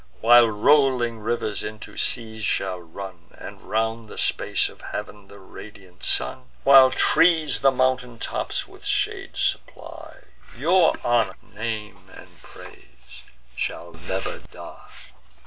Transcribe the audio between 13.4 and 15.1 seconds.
shall never die.